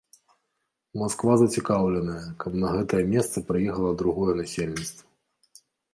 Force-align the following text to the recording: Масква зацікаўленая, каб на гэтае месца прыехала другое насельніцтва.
Масква 1.01 1.33
зацікаўленая, 1.41 2.23
каб 2.43 2.57
на 2.63 2.71
гэтае 2.77 3.03
месца 3.13 3.47
прыехала 3.51 3.91
другое 4.01 4.33
насельніцтва. 4.41 5.05